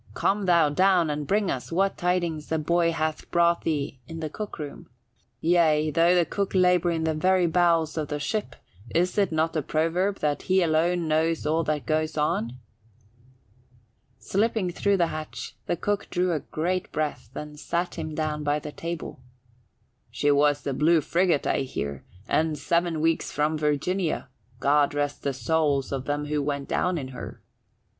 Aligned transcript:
"Come 0.15 0.47
thou 0.47 0.69
down 0.69 1.11
and 1.11 1.27
bring 1.27 1.51
us 1.51 1.71
what 1.71 1.95
tidings 1.95 2.47
the 2.49 2.57
boy 2.57 2.91
hath 2.91 3.29
brought 3.29 3.61
thee 3.61 3.99
in 4.07 4.19
the 4.19 4.31
cookroom. 4.31 4.89
Yea, 5.41 5.91
though 5.91 6.15
the 6.15 6.25
cook 6.25 6.55
labour 6.55 6.89
in 6.89 7.03
the 7.03 7.13
very 7.13 7.45
bowels 7.45 7.95
of 7.99 8.07
the 8.07 8.19
ship, 8.19 8.55
is 8.95 9.15
it 9.19 9.31
not 9.31 9.55
a 9.55 9.61
proverb 9.61 10.17
that 10.17 10.41
he 10.41 10.63
alone 10.63 11.07
knows 11.07 11.45
all 11.45 11.63
that 11.65 11.85
goes 11.85 12.17
on?" 12.17 12.57
Slipping 14.17 14.71
through 14.71 14.97
the 14.97 15.05
hatch, 15.13 15.55
the 15.67 15.77
cook 15.77 16.09
drew 16.09 16.31
a 16.33 16.39
great 16.39 16.91
breath 16.91 17.29
and 17.35 17.59
sat 17.59 17.93
him 17.93 18.15
down 18.15 18.43
by 18.43 18.57
the 18.57 18.71
table. 18.71 19.19
"She 20.09 20.31
was 20.31 20.63
the 20.63 20.73
Blue 20.73 21.01
Friggat, 21.01 21.45
I 21.45 21.59
hear, 21.59 22.03
and 22.27 22.57
seven 22.57 23.01
weeks 23.01 23.31
from 23.31 23.55
Virginia 23.55 24.29
God 24.59 24.95
rest 24.95 25.21
the 25.21 25.31
souls 25.31 25.91
of 25.91 26.05
them 26.05 26.25
who 26.25 26.41
went 26.41 26.67
down 26.67 26.97
in 26.97 27.09
her!" 27.09 27.43